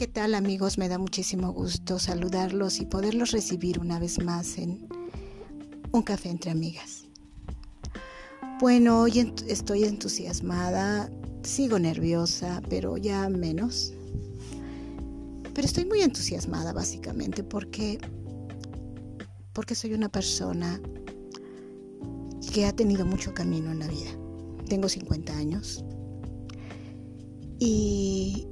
¿qué 0.00 0.08
tal 0.08 0.34
amigos? 0.34 0.78
Me 0.78 0.88
da 0.88 0.96
muchísimo 0.96 1.52
gusto 1.52 1.98
saludarlos 1.98 2.80
y 2.80 2.86
poderlos 2.86 3.32
recibir 3.32 3.78
una 3.78 3.98
vez 3.98 4.18
más 4.18 4.56
en 4.56 4.88
un 5.92 6.00
café 6.00 6.30
entre 6.30 6.50
amigas. 6.50 7.04
Bueno, 8.60 9.02
hoy 9.02 9.34
estoy 9.46 9.84
entusiasmada, 9.84 11.10
sigo 11.42 11.78
nerviosa, 11.78 12.62
pero 12.70 12.96
ya 12.96 13.28
menos. 13.28 13.92
Pero 15.52 15.66
estoy 15.66 15.84
muy 15.84 16.00
entusiasmada 16.00 16.72
básicamente 16.72 17.44
porque 17.44 17.98
porque 19.52 19.74
soy 19.74 19.92
una 19.92 20.08
persona 20.08 20.80
que 22.54 22.64
ha 22.64 22.72
tenido 22.72 23.04
mucho 23.04 23.34
camino 23.34 23.70
en 23.70 23.80
la 23.80 23.86
vida. 23.86 24.12
Tengo 24.66 24.88
50 24.88 25.36
años 25.36 25.84
y 27.58 28.48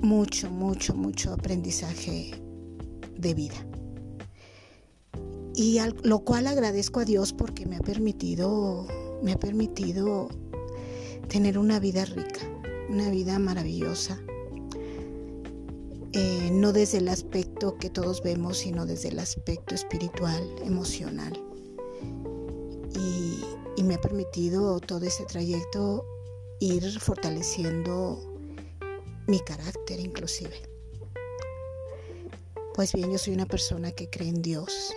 mucho, 0.00 0.50
mucho, 0.50 0.94
mucho 0.94 1.32
aprendizaje 1.32 2.40
de 3.16 3.34
vida. 3.34 3.66
Y 5.54 5.78
lo 6.04 6.20
cual 6.20 6.46
agradezco 6.46 7.00
a 7.00 7.04
Dios 7.04 7.32
porque 7.32 7.66
me 7.66 7.76
ha 7.76 7.80
permitido, 7.80 8.86
me 9.22 9.32
ha 9.32 9.38
permitido 9.38 10.28
tener 11.28 11.58
una 11.58 11.78
vida 11.80 12.04
rica, 12.04 12.40
una 12.88 13.10
vida 13.10 13.38
maravillosa. 13.38 14.18
Eh, 16.12 16.50
no 16.52 16.72
desde 16.72 16.98
el 16.98 17.08
aspecto 17.08 17.76
que 17.76 17.90
todos 17.90 18.22
vemos, 18.22 18.58
sino 18.58 18.86
desde 18.86 19.08
el 19.08 19.18
aspecto 19.18 19.74
espiritual, 19.74 20.42
emocional. 20.64 21.32
Y, 22.96 23.40
y 23.76 23.84
me 23.84 23.94
ha 23.94 24.00
permitido 24.00 24.80
todo 24.80 25.04
ese 25.06 25.24
trayecto 25.24 26.04
ir 26.58 26.98
fortaleciendo 27.00 28.29
mi 29.26 29.40
carácter 29.40 30.00
inclusive. 30.00 30.62
Pues 32.74 32.92
bien, 32.92 33.10
yo 33.10 33.18
soy 33.18 33.34
una 33.34 33.46
persona 33.46 33.92
que 33.92 34.08
cree 34.08 34.28
en 34.28 34.42
Dios, 34.42 34.94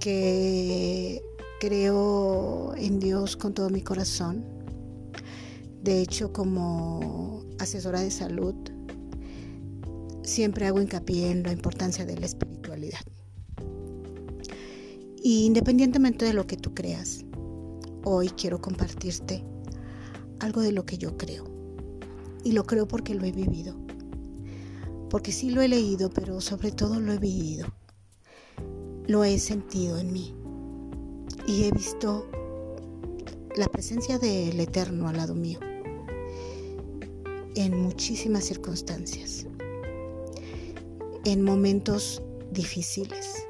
que 0.00 1.22
creo 1.60 2.74
en 2.76 3.00
Dios 3.00 3.36
con 3.36 3.54
todo 3.54 3.70
mi 3.70 3.82
corazón. 3.82 4.44
De 5.82 6.00
hecho, 6.00 6.32
como 6.32 7.44
asesora 7.58 8.00
de 8.00 8.10
salud, 8.10 8.54
siempre 10.22 10.66
hago 10.66 10.80
hincapié 10.80 11.30
en 11.30 11.42
la 11.42 11.52
importancia 11.52 12.06
de 12.06 12.18
la 12.18 12.26
espiritualidad. 12.26 13.00
Y 15.22 15.46
independientemente 15.46 16.24
de 16.24 16.34
lo 16.34 16.46
que 16.46 16.56
tú 16.56 16.74
creas, 16.74 17.24
hoy 18.04 18.28
quiero 18.30 18.60
compartirte 18.60 19.42
algo 20.40 20.60
de 20.60 20.72
lo 20.72 20.84
que 20.84 20.98
yo 20.98 21.16
creo. 21.16 21.53
Y 22.44 22.52
lo 22.52 22.64
creo 22.64 22.86
porque 22.86 23.14
lo 23.14 23.24
he 23.24 23.32
vivido. 23.32 23.74
Porque 25.08 25.32
sí 25.32 25.50
lo 25.50 25.62
he 25.62 25.68
leído, 25.68 26.10
pero 26.10 26.40
sobre 26.42 26.70
todo 26.70 27.00
lo 27.00 27.12
he 27.12 27.18
vivido. 27.18 27.66
Lo 29.06 29.24
he 29.24 29.38
sentido 29.38 29.98
en 29.98 30.12
mí. 30.12 30.34
Y 31.46 31.64
he 31.64 31.72
visto 31.72 32.28
la 33.56 33.66
presencia 33.68 34.18
del 34.18 34.60
Eterno 34.60 35.08
al 35.08 35.16
lado 35.16 35.34
mío. 35.34 35.58
En 37.54 37.80
muchísimas 37.80 38.44
circunstancias. 38.44 39.46
En 41.24 41.42
momentos 41.42 42.22
difíciles. 42.52 43.46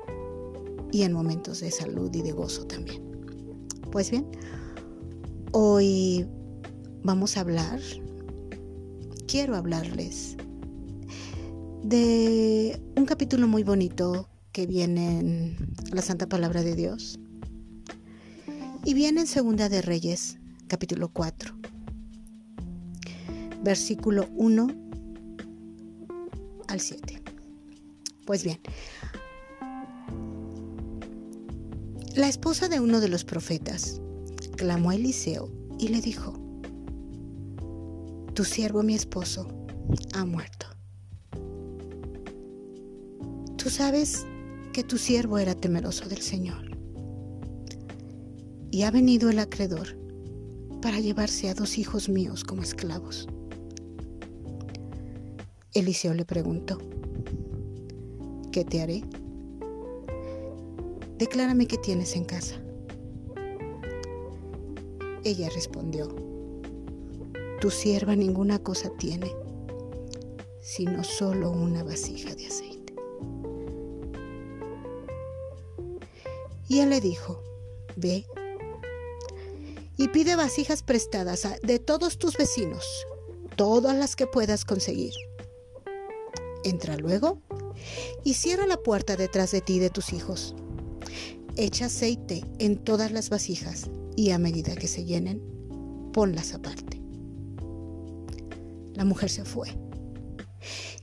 Y 0.92 1.02
en 1.02 1.12
momentos 1.12 1.58
de 1.60 1.72
salud 1.72 2.14
y 2.14 2.22
de 2.22 2.30
gozo 2.30 2.64
también. 2.66 3.02
Pues 3.90 4.10
bien, 4.10 4.26
hoy 5.50 6.26
vamos 7.02 7.36
a 7.36 7.40
hablar 7.40 7.80
quiero 9.34 9.56
hablarles 9.56 10.36
de 11.82 12.80
un 12.94 13.04
capítulo 13.04 13.48
muy 13.48 13.64
bonito 13.64 14.28
que 14.52 14.64
viene 14.64 15.18
en 15.18 15.56
la 15.90 16.02
Santa 16.02 16.28
Palabra 16.28 16.62
de 16.62 16.76
Dios. 16.76 17.18
Y 18.84 18.94
viene 18.94 19.22
en 19.22 19.26
Segunda 19.26 19.68
de 19.68 19.82
Reyes, 19.82 20.38
capítulo 20.68 21.08
4, 21.08 21.52
versículo 23.64 24.28
1 24.36 24.68
al 26.68 26.80
7. 26.80 27.20
Pues 28.26 28.44
bien, 28.44 28.60
la 32.14 32.28
esposa 32.28 32.68
de 32.68 32.78
uno 32.78 33.00
de 33.00 33.08
los 33.08 33.24
profetas 33.24 34.00
clamó 34.56 34.90
a 34.90 34.94
Eliseo 34.94 35.50
y 35.80 35.88
le 35.88 36.00
dijo, 36.00 36.43
tu 38.34 38.44
siervo, 38.44 38.82
mi 38.82 38.94
esposo, 38.94 39.46
ha 40.12 40.24
muerto. 40.24 40.66
Tú 43.56 43.70
sabes 43.70 44.26
que 44.72 44.82
tu 44.82 44.98
siervo 44.98 45.38
era 45.38 45.54
temeroso 45.54 46.08
del 46.08 46.20
Señor. 46.20 46.76
Y 48.72 48.82
ha 48.82 48.90
venido 48.90 49.30
el 49.30 49.38
acreedor 49.38 49.96
para 50.82 50.98
llevarse 50.98 51.48
a 51.48 51.54
dos 51.54 51.78
hijos 51.78 52.08
míos 52.08 52.42
como 52.42 52.62
esclavos. 52.62 53.28
Eliseo 55.72 56.12
le 56.12 56.24
preguntó, 56.24 56.78
¿qué 58.50 58.64
te 58.64 58.82
haré? 58.82 59.04
Declárame 61.18 61.66
qué 61.68 61.78
tienes 61.78 62.16
en 62.16 62.24
casa. 62.24 62.56
Ella 65.22 65.48
respondió, 65.54 66.23
tu 67.60 67.70
sierva 67.70 68.14
ninguna 68.16 68.58
cosa 68.58 68.90
tiene, 68.98 69.34
sino 70.60 71.04
solo 71.04 71.50
una 71.50 71.82
vasija 71.82 72.34
de 72.34 72.46
aceite. 72.46 72.94
Y 76.68 76.80
él 76.80 76.90
le 76.90 77.00
dijo, 77.00 77.42
ve 77.96 78.26
y 79.96 80.08
pide 80.08 80.36
vasijas 80.36 80.82
prestadas 80.82 81.46
de 81.62 81.78
todos 81.78 82.18
tus 82.18 82.36
vecinos, 82.36 82.84
todas 83.56 83.96
las 83.96 84.16
que 84.16 84.26
puedas 84.26 84.64
conseguir. 84.64 85.12
Entra 86.64 86.96
luego 86.96 87.40
y 88.24 88.34
cierra 88.34 88.66
la 88.66 88.78
puerta 88.78 89.16
detrás 89.16 89.52
de 89.52 89.60
ti 89.60 89.74
y 89.74 89.78
de 89.78 89.90
tus 89.90 90.12
hijos. 90.12 90.54
Echa 91.56 91.86
aceite 91.86 92.42
en 92.58 92.78
todas 92.78 93.12
las 93.12 93.30
vasijas 93.30 93.90
y 94.16 94.30
a 94.30 94.38
medida 94.38 94.74
que 94.74 94.88
se 94.88 95.04
llenen, 95.04 95.42
ponlas 96.12 96.54
aparte. 96.54 96.93
La 98.94 99.04
mujer 99.04 99.28
se 99.28 99.44
fue 99.44 99.68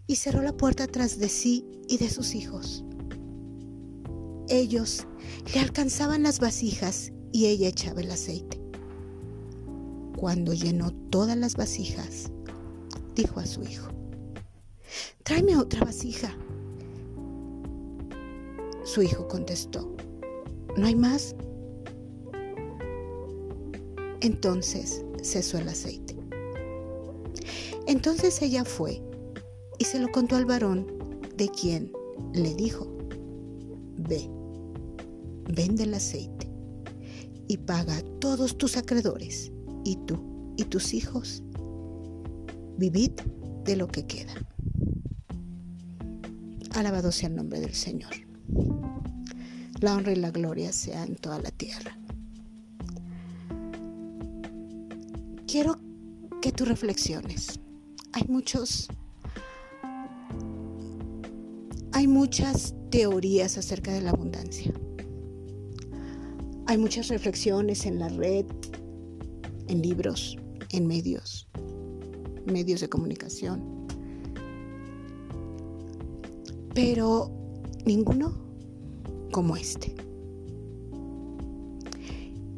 y 0.08 0.16
cerró 0.16 0.42
la 0.42 0.52
puerta 0.52 0.88
tras 0.88 1.20
de 1.20 1.30
sí 1.30 1.66
y 1.88 1.98
de 1.98 2.10
sus 2.10 2.36
hijos. 2.36 2.84
Ellos 4.50 5.08
le 5.54 5.62
alcanzaban 5.62 6.24
las 6.24 6.40
vasijas 6.40 7.14
y 7.32 7.46
ella 7.46 7.70
echaba 7.70 8.02
el 8.02 8.12
aceite. 8.12 8.60
Cuando 10.18 10.54
llenó 10.54 10.92
todas 11.10 11.38
las 11.38 11.56
vasijas, 11.56 12.32
dijo 13.16 13.40
a 13.40 13.46
su 13.46 13.64
hijo, 13.64 13.90
tráeme 15.24 15.58
otra 15.58 15.86
vasija. 15.86 16.36
Su 18.84 19.02
hijo 19.02 19.28
contestó, 19.28 19.96
¿no 20.76 20.86
hay 20.86 20.96
más? 20.96 21.36
Entonces 24.20 25.06
cesó 25.24 25.58
el 25.58 25.70
aceite. 25.70 26.11
Entonces 27.92 28.42
ella 28.42 28.64
fue 28.64 29.04
y 29.78 29.84
se 29.84 30.00
lo 30.00 30.10
contó 30.14 30.38
al 30.38 30.46
varón, 30.46 30.88
de 31.36 31.50
quien 31.50 31.92
le 32.34 32.56
dijo, 32.56 32.88
ve, 33.98 34.30
vende 35.54 35.84
el 35.84 35.94
aceite 35.94 36.50
y 37.50 37.58
paga 37.58 37.98
a 37.98 38.02
todos 38.20 38.58
tus 38.58 38.78
acreedores, 38.78 39.52
y 39.84 39.98
tú 40.06 40.54
y 40.56 40.64
tus 40.64 40.94
hijos, 40.94 41.44
vivid 42.78 43.12
de 43.66 43.76
lo 43.76 43.90
que 43.90 44.08
queda. 44.08 44.36
Alabado 46.74 47.12
sea 47.12 47.28
el 47.28 47.36
nombre 47.36 47.60
del 47.60 47.74
Señor. 47.74 48.14
La 49.82 49.98
honra 49.98 50.14
y 50.14 50.16
la 50.16 50.32
gloria 50.32 50.72
sea 50.72 51.04
en 51.04 51.18
toda 51.18 51.42
la 51.42 51.52
tierra. 51.52 52.00
Quiero 55.46 55.78
que 56.42 56.54
tú 56.54 56.64
reflexiones 56.64 57.60
hay 58.14 58.24
muchos 58.28 58.88
hay 61.94 62.08
muchas 62.08 62.74
teorías 62.90 63.58
acerca 63.58 63.94
de 63.94 64.02
la 64.02 64.12
abundancia. 64.12 64.74
Hay 66.66 66.78
muchas 66.78 67.10
reflexiones 67.10 67.86
en 67.86 68.00
la 68.00 68.08
red, 68.08 68.46
en 69.68 69.82
libros, 69.82 70.38
en 70.72 70.88
medios, 70.88 71.48
medios 72.46 72.82
de 72.82 72.90
comunicación. 72.90 73.86
Pero 76.74 77.30
ninguno 77.86 78.34
como 79.32 79.58
este. 79.58 79.94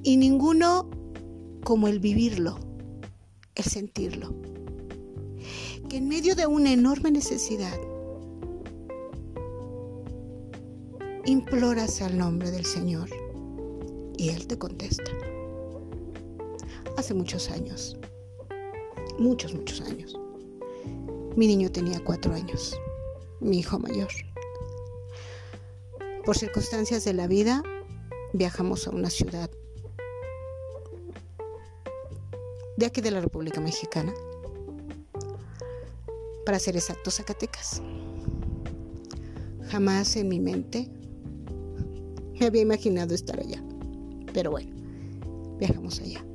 Y 0.03 0.15
ninguno 0.17 0.89
como 1.63 1.87
el 1.87 1.99
vivirlo, 1.99 2.59
el 3.55 3.63
sentirlo 3.63 4.33
que 5.93 5.97
en 5.97 6.07
medio 6.07 6.33
de 6.33 6.47
una 6.47 6.73
enorme 6.73 7.11
necesidad 7.11 7.79
imploras 11.23 12.01
al 12.01 12.17
nombre 12.17 12.49
del 12.49 12.65
Señor 12.65 13.07
y 14.17 14.29
Él 14.29 14.47
te 14.47 14.57
contesta. 14.57 15.11
Hace 16.97 17.13
muchos 17.13 17.51
años, 17.51 17.95
muchos, 19.19 19.53
muchos 19.53 19.81
años, 19.81 20.19
mi 21.35 21.45
niño 21.45 21.71
tenía 21.71 22.03
cuatro 22.03 22.33
años, 22.33 22.75
mi 23.39 23.59
hijo 23.59 23.77
mayor. 23.77 24.09
Por 26.25 26.35
circunstancias 26.35 27.05
de 27.05 27.13
la 27.13 27.27
vida, 27.27 27.61
viajamos 28.33 28.87
a 28.87 28.89
una 28.89 29.11
ciudad 29.11 29.47
de 32.77 32.85
aquí 32.87 32.99
de 32.99 33.11
la 33.11 33.21
República 33.21 33.61
Mexicana, 33.61 34.11
para 36.45 36.59
ser 36.59 36.75
exactos, 36.75 37.15
Zacatecas. 37.15 37.81
Jamás 39.69 40.15
en 40.15 40.27
mi 40.27 40.39
mente 40.39 40.89
me 42.39 42.45
había 42.45 42.61
imaginado 42.61 43.15
estar 43.15 43.39
allá, 43.39 43.63
pero 44.33 44.51
bueno, 44.51 44.75
viajamos 45.59 45.99
allá. 45.99 46.25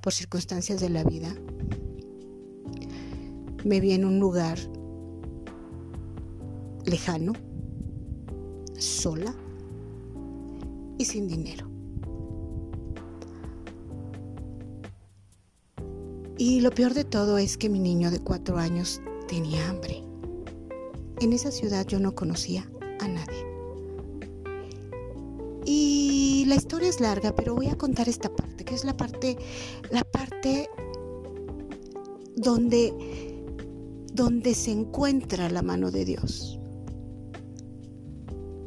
Por 0.00 0.12
circunstancias 0.12 0.80
de 0.80 0.88
la 0.90 1.04
vida, 1.04 1.34
me 3.64 3.80
vi 3.80 3.92
en 3.92 4.04
un 4.04 4.18
lugar 4.18 4.58
lejano, 6.84 7.32
sola 8.78 9.34
y 10.98 11.04
sin 11.04 11.28
dinero. 11.28 11.73
Y 16.46 16.60
lo 16.60 16.70
peor 16.72 16.92
de 16.92 17.04
todo 17.04 17.38
es 17.38 17.56
que 17.56 17.70
mi 17.70 17.78
niño 17.78 18.10
de 18.10 18.18
cuatro 18.18 18.58
años 18.58 19.00
tenía 19.28 19.66
hambre. 19.66 20.02
En 21.22 21.32
esa 21.32 21.50
ciudad 21.50 21.86
yo 21.86 21.98
no 21.98 22.14
conocía 22.14 22.70
a 23.00 23.08
nadie. 23.08 23.46
Y 25.64 26.44
la 26.46 26.56
historia 26.56 26.90
es 26.90 27.00
larga, 27.00 27.34
pero 27.34 27.54
voy 27.54 27.68
a 27.68 27.78
contar 27.78 28.10
esta 28.10 28.28
parte, 28.28 28.62
que 28.62 28.74
es 28.74 28.84
la 28.84 28.94
parte, 28.94 29.38
la 29.90 30.04
parte 30.04 30.68
donde, 32.36 32.92
donde 34.12 34.54
se 34.54 34.72
encuentra 34.72 35.48
la 35.48 35.62
mano 35.62 35.90
de 35.90 36.04
Dios. 36.04 36.60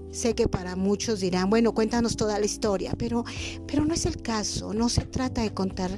Sé 0.09 0.33
que 0.33 0.47
para 0.47 0.75
muchos 0.75 1.19
dirán, 1.19 1.51
bueno, 1.51 1.75
cuéntanos 1.75 2.18
toda 2.18 2.39
la 2.39 2.45
historia, 2.47 2.95
pero, 2.97 3.24
pero 3.68 3.85
no 3.85 3.94
es 3.94 4.07
el 4.07 4.19
caso, 4.24 4.74
no 4.74 4.89
se 4.89 5.06
trata 5.06 5.44
de 5.44 5.53
contar 5.53 5.91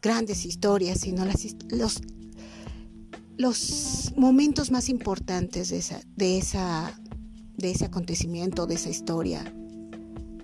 grandes 0.00 0.46
historias, 0.46 1.00
sino 1.00 1.24
los, 1.70 2.00
los 3.36 4.12
momentos 4.16 4.70
más 4.70 4.88
importantes 4.88 5.70
de, 5.70 5.78
esa, 5.78 6.00
de, 6.16 6.38
esa, 6.38 6.98
de 7.56 7.70
ese 7.70 7.86
acontecimiento, 7.86 8.66
de 8.66 8.74
esa 8.74 8.90
historia, 8.90 9.42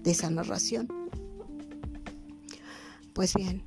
de 0.02 0.10
esa 0.10 0.30
narración. 0.30 0.88
Pues 3.12 3.34
bien, 3.34 3.62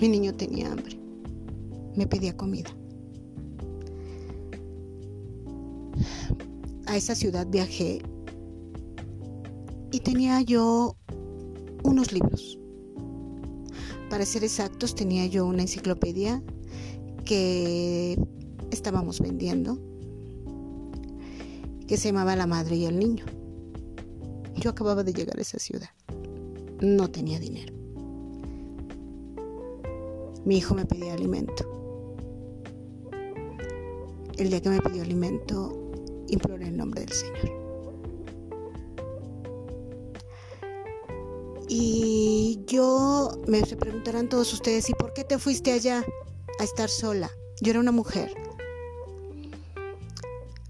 mi 0.00 0.08
niño 0.08 0.34
tenía 0.34 0.72
hambre, 0.72 0.98
me 1.96 2.06
pedía 2.06 2.36
comida. 2.36 2.70
A 6.86 6.96
esa 6.96 7.14
ciudad 7.14 7.46
viajé 7.46 8.02
y 9.92 10.00
tenía 10.00 10.40
yo 10.40 10.96
unos 11.84 12.12
libros 12.12 12.59
para 14.10 14.26
ser 14.26 14.42
exactos, 14.42 14.94
tenía 14.94 15.24
yo 15.26 15.46
una 15.46 15.62
enciclopedia 15.62 16.42
que 17.24 18.18
estábamos 18.72 19.20
vendiendo, 19.20 19.78
que 21.86 21.96
se 21.96 22.08
llamaba 22.08 22.34
La 22.34 22.46
Madre 22.46 22.76
y 22.76 22.86
el 22.86 22.98
Niño. 22.98 23.24
Yo 24.56 24.70
acababa 24.70 25.04
de 25.04 25.12
llegar 25.12 25.38
a 25.38 25.40
esa 25.40 25.58
ciudad. 25.60 25.90
No 26.80 27.08
tenía 27.08 27.38
dinero. 27.38 27.72
Mi 30.44 30.58
hijo 30.58 30.74
me 30.74 30.84
pedía 30.84 31.14
alimento. 31.14 31.64
El 34.36 34.50
día 34.50 34.60
que 34.60 34.70
me 34.70 34.80
pidió 34.80 35.02
alimento, 35.02 35.92
imploré 36.28 36.66
el 36.68 36.76
nombre 36.76 37.02
del 37.02 37.12
Señor. 37.12 37.60
Y 41.68 42.09
yo 42.70 43.32
me 43.48 43.62
preguntarán 43.62 44.28
todos 44.28 44.52
ustedes, 44.52 44.88
¿y 44.88 44.92
por 44.94 45.12
qué 45.12 45.24
te 45.24 45.38
fuiste 45.38 45.72
allá 45.72 46.04
a 46.60 46.64
estar 46.64 46.88
sola? 46.88 47.28
Yo 47.60 47.70
era 47.70 47.80
una 47.80 47.90
mujer, 47.90 48.32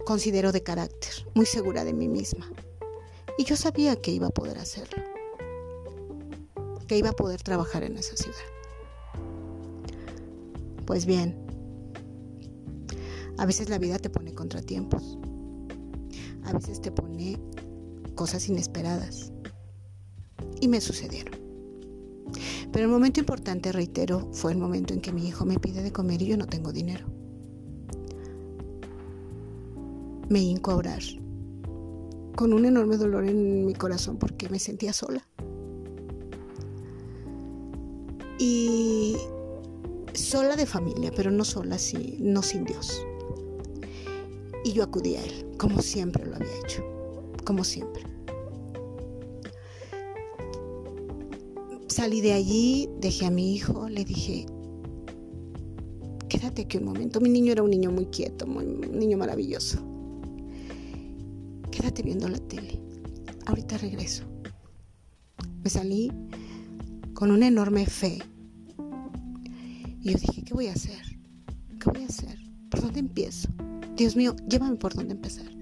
considero 0.06 0.50
de 0.50 0.62
carácter, 0.62 1.10
muy 1.34 1.44
segura 1.44 1.84
de 1.84 1.92
mí 1.92 2.08
misma. 2.08 2.50
Y 3.36 3.44
yo 3.44 3.54
sabía 3.54 3.96
que 3.96 4.12
iba 4.12 4.28
a 4.28 4.30
poder 4.30 4.58
hacerlo, 4.58 5.02
que 6.88 6.96
iba 6.96 7.10
a 7.10 7.12
poder 7.12 7.42
trabajar 7.42 7.82
en 7.82 7.98
esa 7.98 8.16
ciudad. 8.16 8.38
Pues 10.86 11.04
bien, 11.04 11.38
a 13.36 13.44
veces 13.44 13.68
la 13.68 13.78
vida 13.78 13.98
te 13.98 14.08
pone 14.08 14.32
contratiempos, 14.32 15.18
a 16.44 16.52
veces 16.54 16.80
te 16.80 16.90
pone 16.90 17.38
cosas 18.14 18.48
inesperadas 18.48 19.32
y 20.62 20.68
me 20.68 20.80
sucedieron. 20.80 21.39
Pero 22.72 22.84
el 22.84 22.90
momento 22.90 23.20
importante, 23.20 23.72
reitero, 23.72 24.28
fue 24.32 24.52
el 24.52 24.58
momento 24.58 24.94
en 24.94 25.00
que 25.00 25.12
mi 25.12 25.26
hijo 25.26 25.44
me 25.44 25.58
pide 25.58 25.82
de 25.82 25.92
comer 25.92 26.22
y 26.22 26.26
yo 26.26 26.36
no 26.36 26.46
tengo 26.46 26.72
dinero. 26.72 27.06
Me 30.28 30.40
hinco 30.40 30.70
a 30.70 30.76
orar, 30.76 31.02
con 32.36 32.52
un 32.52 32.64
enorme 32.64 32.96
dolor 32.96 33.26
en 33.26 33.66
mi 33.66 33.74
corazón 33.74 34.16
porque 34.16 34.48
me 34.48 34.58
sentía 34.58 34.92
sola. 34.92 35.26
Y 38.38 39.16
sola 40.14 40.56
de 40.56 40.66
familia, 40.66 41.12
pero 41.14 41.30
no 41.30 41.44
sola, 41.44 41.78
sí, 41.78 42.16
no 42.20 42.42
sin 42.42 42.64
Dios. 42.64 43.04
Y 44.64 44.72
yo 44.72 44.84
acudí 44.84 45.16
a 45.16 45.24
Él, 45.24 45.46
como 45.58 45.82
siempre 45.82 46.24
lo 46.26 46.36
había 46.36 46.56
hecho, 46.64 46.82
como 47.44 47.64
siempre. 47.64 48.09
Salí 52.00 52.22
de 52.22 52.32
allí, 52.32 52.88
dejé 52.98 53.26
a 53.26 53.30
mi 53.30 53.54
hijo, 53.54 53.86
le 53.90 54.06
dije, 54.06 54.46
quédate 56.30 56.62
aquí 56.62 56.78
un 56.78 56.86
momento. 56.86 57.20
Mi 57.20 57.28
niño 57.28 57.52
era 57.52 57.62
un 57.62 57.68
niño 57.68 57.92
muy 57.92 58.06
quieto, 58.06 58.46
muy, 58.46 58.64
un 58.64 58.98
niño 58.98 59.18
maravilloso. 59.18 59.84
Quédate 61.70 62.02
viendo 62.02 62.26
la 62.26 62.38
tele. 62.38 62.80
Ahorita 63.44 63.76
regreso. 63.76 64.24
Me 65.62 65.68
salí 65.68 66.10
con 67.12 67.30
una 67.30 67.48
enorme 67.48 67.84
fe. 67.84 68.18
Y 70.00 70.12
yo 70.12 70.18
dije, 70.18 70.42
¿qué 70.42 70.54
voy 70.54 70.68
a 70.68 70.72
hacer? 70.72 71.02
¿Qué 71.78 71.90
voy 71.90 72.04
a 72.04 72.06
hacer? 72.06 72.38
¿Por 72.70 72.80
dónde 72.80 73.00
empiezo? 73.00 73.50
Dios 73.94 74.16
mío, 74.16 74.34
llévame 74.48 74.76
por 74.76 74.94
dónde 74.94 75.12
empezar. 75.12 75.52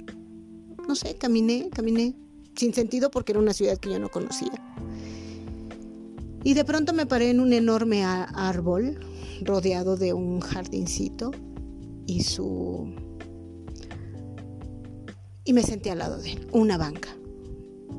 No 0.87 0.95
sé, 0.95 1.16
caminé, 1.16 1.68
caminé, 1.71 2.14
sin 2.54 2.73
sentido 2.73 3.11
porque 3.11 3.33
era 3.33 3.40
una 3.40 3.54
ciudad 3.54 3.76
que 3.78 3.90
yo 3.90 3.99
no 3.99 4.09
conocía. 4.09 4.52
Y 6.45 6.54
de 6.54 6.64
pronto 6.64 6.92
me 6.92 7.07
paré 7.07 7.30
en 7.30 7.40
un 7.40 7.52
enorme 7.52 8.04
árbol 8.04 8.99
rodeado 9.42 9.97
de 9.97 10.12
un 10.12 10.40
jardincito 10.40 11.30
y 12.07 12.23
su... 12.23 12.95
Y 15.45 15.52
me 15.52 15.62
senté 15.62 15.90
al 15.90 15.99
lado 15.99 16.18
de 16.18 16.33
él, 16.33 16.47
una 16.52 16.76
banca 16.76 17.09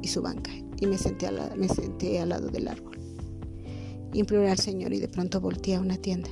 y 0.02 0.08
su 0.08 0.22
banca. 0.22 0.52
Y 0.80 0.88
me 0.88 0.98
senté, 0.98 1.28
al, 1.28 1.58
me 1.58 1.68
senté 1.68 2.20
al 2.20 2.30
lado 2.30 2.50
del 2.50 2.68
árbol. 2.68 2.98
Imploré 4.14 4.50
al 4.50 4.60
Señor 4.60 4.94
y 4.94 5.00
de 5.00 5.08
pronto 5.08 5.42
volteé 5.42 5.76
a 5.76 5.80
una 5.82 5.98
tienda. 5.98 6.30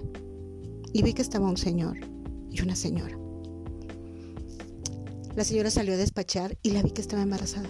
Y 0.93 1.03
vi 1.03 1.13
que 1.13 1.21
estaba 1.21 1.49
un 1.49 1.57
señor 1.57 1.97
y 2.49 2.61
una 2.61 2.75
señora. 2.75 3.17
La 5.35 5.43
señora 5.43 5.69
salió 5.69 5.93
a 5.93 5.97
despachar 5.97 6.57
y 6.63 6.71
la 6.71 6.81
vi 6.81 6.91
que 6.91 7.01
estaba 7.01 7.21
embarazada. 7.21 7.69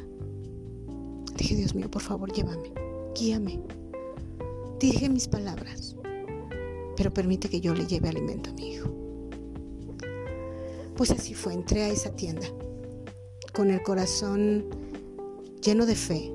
Dije, 1.38 1.56
Dios 1.56 1.76
mío, 1.76 1.92
por 1.92 2.02
favor, 2.02 2.32
llévame, 2.32 2.72
guíame. 3.14 3.60
Dirige 4.80 5.10
mis 5.10 5.28
palabras, 5.28 5.96
pero 6.96 7.12
permite 7.12 7.50
que 7.50 7.60
yo 7.60 7.74
le 7.74 7.88
lleve 7.88 8.10
alimento 8.10 8.52
a 8.52 8.54
mi 8.54 8.74
hijo. 8.74 8.94
Pues 10.96 11.10
así 11.10 11.34
fue, 11.34 11.54
entré 11.54 11.84
a 11.84 11.90
esa 11.90 12.16
tienda 12.16 12.48
con 13.54 13.72
el 13.72 13.82
corazón 13.82 14.66
lleno 15.64 15.88
de 15.88 15.96
fe, 15.96 16.32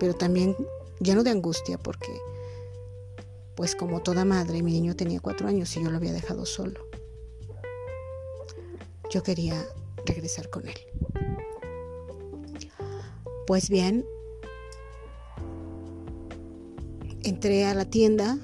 pero 0.00 0.14
también 0.14 0.56
lleno 1.00 1.22
de 1.22 1.30
angustia 1.30 1.78
porque, 1.78 2.12
pues 3.54 3.76
como 3.76 4.02
toda 4.02 4.24
madre, 4.24 4.62
mi 4.62 4.72
niño 4.72 4.96
tenía 4.96 5.20
cuatro 5.20 5.46
años 5.46 5.76
y 5.76 5.84
yo 5.84 5.90
lo 5.90 5.96
había 5.98 6.12
dejado 6.12 6.44
solo. 6.44 6.80
Yo 9.10 9.22
quería 9.22 9.64
regresar 10.04 10.50
con 10.50 10.66
él. 10.66 10.78
Pues 13.46 13.70
bien, 13.70 14.04
entré 17.28 17.64
a 17.64 17.74
la 17.74 17.84
tienda 17.84 18.38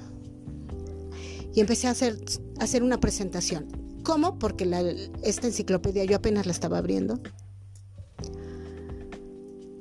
y 1.53 1.59
empecé 1.59 1.87
a 1.87 1.91
hacer 1.91 2.17
hacer 2.59 2.83
una 2.83 2.99
presentación. 2.99 3.67
¿Cómo? 4.03 4.37
Porque 4.37 4.69
esta 5.23 5.47
enciclopedia 5.47 6.05
yo 6.05 6.17
apenas 6.17 6.45
la 6.45 6.51
estaba 6.51 6.77
abriendo. 6.77 7.19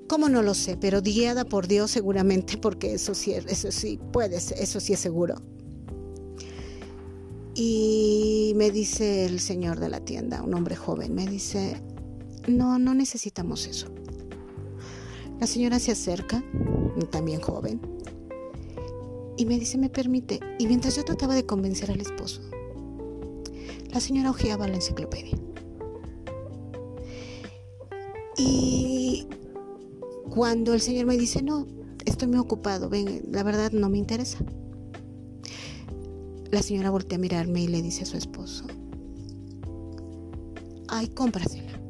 ¿Cómo 0.08 0.28
no 0.28 0.42
lo 0.42 0.54
sé? 0.54 0.76
Pero 0.76 1.02
guiada 1.02 1.44
por 1.44 1.66
Dios 1.66 1.90
seguramente, 1.90 2.56
porque 2.58 2.94
eso 2.94 3.14
sí, 3.14 3.32
eso 3.32 3.70
sí 3.70 3.98
eso 4.58 4.80
sí 4.80 4.92
es 4.92 5.00
seguro. 5.00 5.36
Y 7.54 8.52
me 8.56 8.70
dice 8.70 9.26
el 9.26 9.40
señor 9.40 9.78
de 9.78 9.88
la 9.88 10.00
tienda, 10.00 10.42
un 10.42 10.54
hombre 10.54 10.76
joven, 10.76 11.14
me 11.14 11.26
dice, 11.26 11.80
no, 12.48 12.78
no 12.78 12.94
necesitamos 12.94 13.66
eso. 13.66 13.88
La 15.40 15.46
señora 15.46 15.78
se 15.78 15.92
acerca, 15.92 16.42
también 17.10 17.40
joven, 17.40 17.80
y 19.36 19.46
me 19.46 19.58
dice, 19.58 19.78
me 19.78 19.90
permite. 19.90 20.40
Y 20.58 20.66
mientras 20.66 20.96
yo 20.96 21.04
trataba 21.04 21.34
de 21.34 21.46
convencer 21.46 21.90
al 21.90 22.00
esposo, 22.00 22.40
la 23.92 24.00
señora 24.00 24.30
hojeaba 24.30 24.68
la 24.68 24.76
enciclopedia. 24.76 25.38
Y 28.36 29.26
cuando 30.30 30.74
el 30.74 30.80
señor 30.80 31.06
me 31.06 31.16
dice, 31.16 31.42
no, 31.42 31.66
estoy 32.04 32.28
muy 32.28 32.38
ocupado, 32.38 32.88
ven, 32.88 33.22
la 33.30 33.42
verdad 33.42 33.72
no 33.72 33.88
me 33.88 33.98
interesa. 33.98 34.38
La 36.50 36.62
señora 36.62 36.90
voltea 36.90 37.16
a 37.16 37.20
mirarme 37.20 37.62
y 37.62 37.68
le 37.68 37.82
dice 37.82 38.02
a 38.02 38.06
su 38.06 38.16
esposo, 38.16 38.66
ay, 40.88 41.08
cómprasela. 41.08 41.80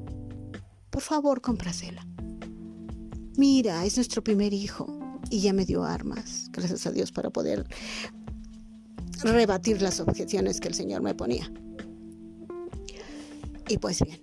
Por 0.90 1.02
favor, 1.02 1.40
cómprasela. 1.40 2.06
Mira, 3.36 3.84
es 3.84 3.96
nuestro 3.96 4.22
primer 4.22 4.52
hijo 4.54 4.93
y 5.34 5.40
ya 5.40 5.52
me 5.52 5.64
dio 5.64 5.82
armas, 5.82 6.48
gracias 6.52 6.86
a 6.86 6.92
Dios, 6.92 7.10
para 7.10 7.28
poder 7.28 7.66
rebatir 9.24 9.82
las 9.82 9.98
objeciones 9.98 10.60
que 10.60 10.68
el 10.68 10.74
Señor 10.74 11.02
me 11.02 11.12
ponía. 11.12 11.52
Y 13.68 13.78
pues 13.78 14.00
bien, 14.00 14.20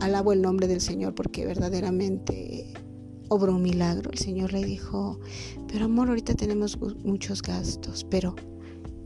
alabo 0.00 0.32
el 0.32 0.40
nombre 0.40 0.66
del 0.66 0.80
Señor 0.80 1.14
porque 1.14 1.44
verdaderamente 1.44 2.72
obró 3.28 3.54
un 3.54 3.62
milagro. 3.62 4.12
El 4.12 4.18
Señor 4.18 4.54
le 4.54 4.64
dijo, 4.64 5.20
pero 5.68 5.84
amor, 5.84 6.08
ahorita 6.08 6.32
tenemos 6.32 6.78
muchos 7.04 7.42
gastos, 7.42 8.06
pero 8.08 8.34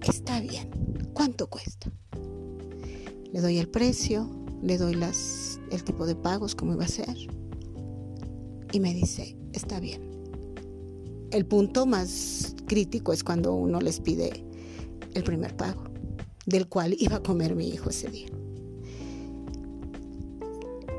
está 0.06 0.38
bien. 0.38 0.70
¿Cuánto 1.14 1.48
cuesta? 1.50 1.90
Le 3.32 3.40
doy 3.40 3.58
el 3.58 3.68
precio, 3.68 4.30
le 4.62 4.78
doy 4.78 4.94
las, 4.94 5.58
el 5.72 5.82
tipo 5.82 6.06
de 6.06 6.14
pagos, 6.14 6.54
cómo 6.54 6.74
iba 6.74 6.84
a 6.84 6.88
ser. 6.88 7.16
Y 8.70 8.78
me 8.78 8.94
dice, 8.94 9.36
está 9.54 9.80
bien. 9.80 10.02
El 11.30 11.46
punto 11.46 11.86
más 11.86 12.54
crítico 12.66 13.12
es 13.12 13.24
cuando 13.24 13.54
uno 13.54 13.80
les 13.80 14.00
pide 14.00 14.44
el 15.14 15.24
primer 15.24 15.56
pago, 15.56 15.84
del 16.46 16.68
cual 16.68 16.94
iba 16.98 17.16
a 17.16 17.22
comer 17.22 17.54
mi 17.54 17.68
hijo 17.68 17.90
ese 17.90 18.08
día. 18.08 18.28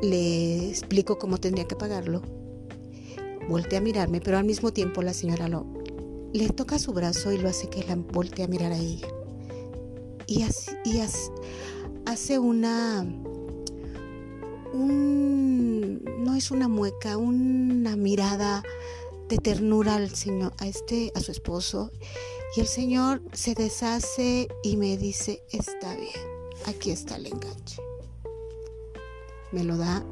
Le 0.02 0.70
explico 0.70 1.18
cómo 1.18 1.38
tendría 1.38 1.68
que 1.68 1.76
pagarlo 1.76 2.22
voltea 3.48 3.80
a 3.80 3.82
mirarme, 3.82 4.22
pero 4.22 4.38
al 4.38 4.46
mismo 4.46 4.72
tiempo 4.72 5.02
la 5.02 5.14
señora 5.14 5.48
lo, 5.48 5.66
le 6.34 6.50
toca 6.50 6.80
su 6.80 6.94
brazo 6.94 7.32
y 7.32 7.38
lo 7.38 7.50
hace 7.50 7.70
que 7.70 7.84
la 7.84 7.96
voltee 7.96 8.46
a 8.46 8.48
mirar 8.48 8.72
a 8.72 8.78
ella. 8.78 9.08
Y, 10.28 10.42
así, 10.42 10.72
y 10.84 11.00
hace 12.06 12.40
una... 12.40 13.06
Un, 14.76 16.04
no 16.20 16.36
es 16.36 16.52
una 16.52 16.68
mueca, 16.68 17.18
una 17.18 17.96
mirada 17.96 18.62
de 19.30 19.38
ternura 19.38 19.96
al 19.96 20.14
señor, 20.14 20.54
a 20.60 20.68
este, 20.68 21.12
a 21.16 21.22
su 21.22 21.32
esposo. 21.32 21.92
Y 22.56 22.60
el 22.60 22.68
señor 22.68 23.22
se 23.34 23.54
deshace 23.54 24.48
y 24.64 24.78
me 24.78 24.98
dice, 24.98 25.42
está 25.52 25.96
bien, 25.96 26.12
aquí 26.66 26.92
está 26.92 27.16
el 27.16 27.28
enganche. 27.28 27.82
Me 29.52 29.64
lo 29.64 29.78
da 29.78 30.06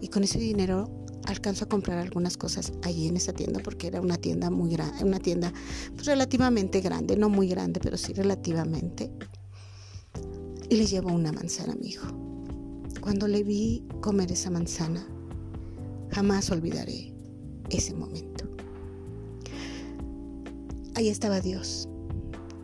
y 0.00 0.08
con 0.08 0.24
ese 0.24 0.38
dinero 0.38 0.88
alcanzo 1.24 1.64
a 1.64 1.68
comprar 1.68 1.98
algunas 1.98 2.36
cosas 2.36 2.72
allí 2.82 3.08
en 3.08 3.16
esa 3.16 3.32
tienda 3.32 3.60
porque 3.62 3.86
era 3.88 4.00
una 4.00 4.16
tienda 4.16 4.50
muy 4.50 4.70
grande, 4.70 5.04
una 5.04 5.18
tienda 5.18 5.52
pues, 5.94 6.06
relativamente 6.06 6.80
grande, 6.80 7.16
no 7.16 7.28
muy 7.28 7.48
grande, 7.48 7.80
pero 7.80 7.96
sí 7.96 8.12
relativamente. 8.12 9.10
Y 10.68 10.76
le 10.76 10.86
llevo 10.86 11.10
una 11.10 11.32
manzana 11.32 11.72
a 11.72 11.76
mi 11.76 11.88
hijo. 11.88 12.25
Cuando 13.06 13.28
le 13.28 13.44
vi 13.44 13.84
comer 14.00 14.32
esa 14.32 14.50
manzana, 14.50 15.06
jamás 16.10 16.50
olvidaré 16.50 17.14
ese 17.70 17.94
momento. 17.94 18.46
Ahí 20.96 21.08
estaba 21.08 21.40
Dios. 21.40 21.88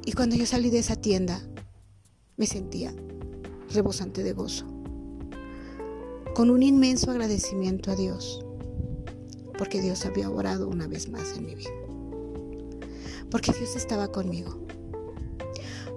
Y 0.04 0.14
cuando 0.14 0.34
yo 0.34 0.44
salí 0.44 0.70
de 0.70 0.80
esa 0.80 0.96
tienda, 0.96 1.40
me 2.36 2.48
sentía 2.48 2.92
rebosante 3.72 4.24
de 4.24 4.32
gozo, 4.32 4.66
con 6.34 6.50
un 6.50 6.64
inmenso 6.64 7.12
agradecimiento 7.12 7.92
a 7.92 7.94
Dios 7.94 8.44
porque 9.56 9.80
Dios 9.80 10.04
había 10.06 10.28
orado 10.28 10.66
una 10.66 10.88
vez 10.88 11.08
más 11.08 11.38
en 11.38 11.46
mi 11.46 11.54
vida. 11.54 11.70
Porque 13.30 13.52
Dios 13.52 13.76
estaba 13.76 14.08
conmigo. 14.10 14.58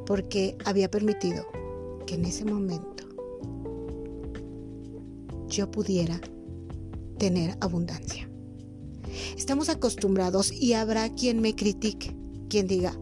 Porque 0.05 0.55
había 0.65 0.91
permitido 0.91 1.47
que 2.05 2.13
en 2.13 2.25
ese 2.25 2.45
momento 2.45 3.04
yo 5.55 5.71
pudiera 5.71 6.19
tener 7.17 7.57
abundancia. 7.61 8.29
Estamos 9.37 9.69
acostumbrados 9.69 10.51
y 10.51 10.73
habrá 10.73 11.13
quien 11.15 11.39
me 11.39 11.55
critique, 11.55 12.15
quien 12.49 12.67
diga, 12.67 12.97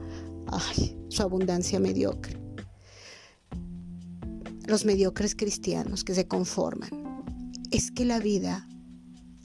ay, 0.47 0.95
su 1.09 1.23
abundancia 1.23 1.79
mediocre. 1.79 2.39
Los 4.67 4.85
mediocres 4.85 5.35
cristianos 5.35 6.03
que 6.03 6.13
se 6.13 6.27
conforman. 6.27 6.89
Es 7.71 7.89
que 7.89 8.05
la 8.05 8.19
vida 8.19 8.67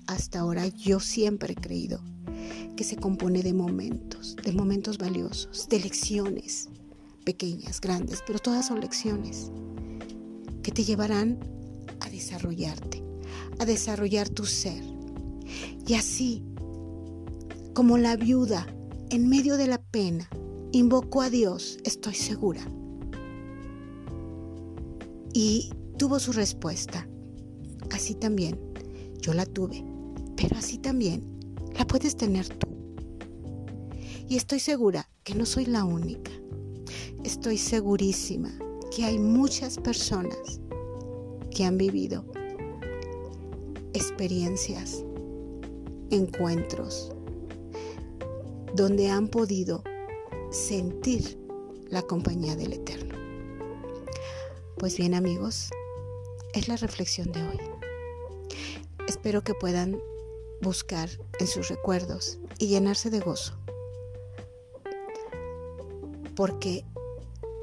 hasta 0.06 0.40
ahora 0.40 0.66
yo 0.66 1.00
siempre 1.00 1.54
he 1.54 1.56
creído 1.56 2.00
que 2.76 2.84
se 2.84 2.96
compone 2.96 3.42
de 3.42 3.54
momentos, 3.54 4.36
de 4.36 4.52
momentos 4.52 4.98
valiosos, 4.98 5.66
de 5.68 5.80
lecciones 5.80 6.68
pequeñas, 7.24 7.80
grandes, 7.80 8.22
pero 8.26 8.38
todas 8.38 8.66
son 8.66 8.80
lecciones 8.80 9.50
que 10.62 10.72
te 10.72 10.84
llevarán 10.84 11.57
a 12.00 12.10
desarrollarte, 12.10 13.02
a 13.58 13.64
desarrollar 13.64 14.28
tu 14.28 14.44
ser. 14.44 14.82
Y 15.86 15.94
así, 15.94 16.42
como 17.74 17.98
la 17.98 18.16
viuda 18.16 18.66
en 19.10 19.28
medio 19.28 19.56
de 19.56 19.66
la 19.66 19.78
pena 19.78 20.28
invocó 20.72 21.22
a 21.22 21.30
Dios, 21.30 21.78
estoy 21.84 22.14
segura, 22.14 22.60
y 25.32 25.70
tuvo 25.96 26.18
su 26.18 26.32
respuesta, 26.32 27.06
así 27.90 28.14
también 28.14 28.58
yo 29.20 29.32
la 29.34 29.46
tuve 29.46 29.84
pero 30.38 30.56
así 30.56 30.78
también 30.78 31.24
la 31.76 31.86
puedes 31.86 32.16
tener 32.16 32.48
tú. 32.48 32.68
Y 34.28 34.36
estoy 34.36 34.60
segura 34.60 35.08
que 35.24 35.34
no 35.34 35.44
soy 35.44 35.66
la 35.66 35.84
única. 35.84 36.30
Estoy 37.24 37.58
segurísima 37.58 38.56
que 38.94 39.04
hay 39.04 39.18
muchas 39.18 39.78
personas 39.78 40.57
que 41.58 41.64
han 41.64 41.76
vivido 41.76 42.24
experiencias, 43.92 45.04
encuentros, 46.08 47.12
donde 48.76 49.10
han 49.10 49.26
podido 49.26 49.82
sentir 50.52 51.36
la 51.88 52.02
compañía 52.02 52.54
del 52.54 52.74
Eterno. 52.74 53.16
Pues 54.78 54.98
bien 54.98 55.14
amigos, 55.14 55.70
es 56.54 56.68
la 56.68 56.76
reflexión 56.76 57.32
de 57.32 57.42
hoy. 57.42 57.58
Espero 59.08 59.42
que 59.42 59.54
puedan 59.54 60.00
buscar 60.62 61.10
en 61.40 61.48
sus 61.48 61.70
recuerdos 61.70 62.38
y 62.60 62.68
llenarse 62.68 63.10
de 63.10 63.18
gozo. 63.18 63.58
Porque 66.36 66.84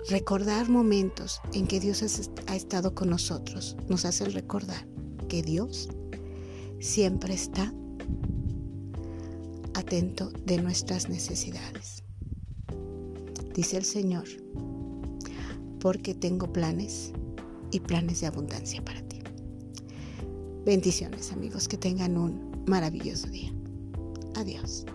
recordar 0.09 0.69
momentos 0.69 1.41
en 1.53 1.67
que 1.67 1.79
Dios 1.79 2.03
ha 2.47 2.55
estado 2.55 2.93
con 2.93 3.09
nosotros 3.09 3.75
nos 3.89 4.05
hace 4.05 4.25
recordar 4.25 4.87
que 5.27 5.41
Dios 5.41 5.89
siempre 6.79 7.33
está 7.33 7.73
atento 9.73 10.29
de 10.45 10.61
nuestras 10.61 11.09
necesidades. 11.09 12.03
Dice 13.53 13.77
el 13.77 13.85
Señor, 13.85 14.25
porque 15.79 16.13
tengo 16.13 16.51
planes 16.51 17.11
y 17.71 17.79
planes 17.79 18.21
de 18.21 18.27
abundancia 18.27 18.83
para 18.83 19.01
ti. 19.01 19.21
Bendiciones 20.65 21.31
amigos, 21.31 21.67
que 21.67 21.77
tengan 21.77 22.17
un 22.17 22.63
maravilloso 22.65 23.27
día. 23.27 23.53
Adiós. 24.35 24.85